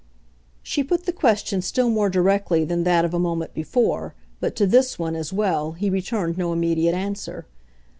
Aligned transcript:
She 0.63 0.83
put 0.83 1.05
the 1.05 1.13
question 1.13 1.61
still 1.61 1.87
more 1.91 2.09
directly 2.09 2.65
than 2.65 2.85
that 2.85 3.05
of 3.05 3.13
a 3.13 3.19
moment 3.19 3.53
before, 3.53 4.15
but 4.39 4.55
to 4.55 4.65
this 4.65 4.97
one, 4.97 5.15
as 5.15 5.31
well, 5.31 5.73
he 5.73 5.91
returned 5.91 6.39
no 6.39 6.51
immediate 6.51 6.95
answer. 6.95 7.45